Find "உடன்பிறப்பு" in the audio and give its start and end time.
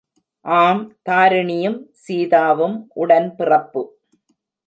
2.95-3.83